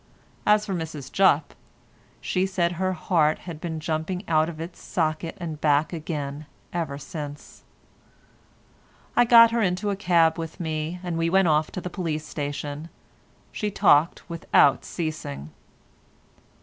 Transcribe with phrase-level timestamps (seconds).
[0.47, 1.53] As for Mrs Jupp,
[2.21, 6.97] she said her heart had been jumping out of its socket and back again ever
[6.97, 7.61] since.
[9.15, 12.25] I got her into a cab with me, and we went off to the police
[12.25, 12.89] station.
[13.51, 15.51] She talked without ceasing.